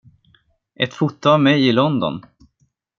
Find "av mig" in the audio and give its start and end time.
1.29-1.67